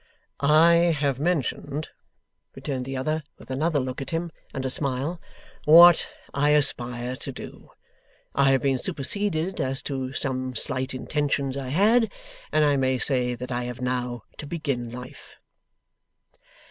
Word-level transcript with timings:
'I 0.39 0.73
have 0.97 1.19
mentioned,' 1.19 1.89
returned 2.55 2.85
the 2.85 2.97
other, 2.97 3.21
with 3.37 3.51
another 3.51 3.79
look 3.79 4.01
at 4.01 4.09
him, 4.09 4.31
and 4.51 4.65
a 4.65 4.69
smile, 4.71 5.21
'what 5.65 6.09
I 6.33 6.49
aspire 6.57 7.15
to 7.17 7.31
do. 7.31 7.69
I 8.33 8.49
have 8.49 8.63
been 8.63 8.79
superseded 8.79 9.61
as 9.61 9.83
to 9.83 10.11
some 10.13 10.55
slight 10.55 10.95
intentions 10.95 11.55
I 11.55 11.67
had, 11.69 12.11
and 12.51 12.65
I 12.65 12.77
may 12.77 12.97
say 12.97 13.35
that 13.35 13.51
I 13.51 13.65
have 13.65 13.79
now 13.79 14.23
to 14.39 14.47
begin 14.47 14.89
life. 14.89 15.35